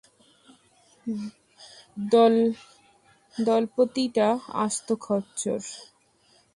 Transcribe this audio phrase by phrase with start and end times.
[3.35, 4.27] দলপতিটা
[4.65, 5.61] আস্ত খচ্চর।